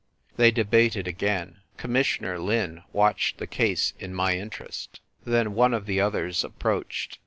[0.35, 1.57] They debated again.
[1.77, 4.99] Commissioner Lin watched the case in my interest.
[5.23, 7.19] Then one of the others approached.